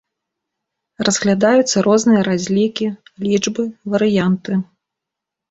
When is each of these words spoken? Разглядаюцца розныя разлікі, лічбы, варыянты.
Разглядаюцца 1.07 1.83
розныя 1.87 2.21
разлікі, 2.29 2.87
лічбы, 3.27 3.63
варыянты. 3.95 4.51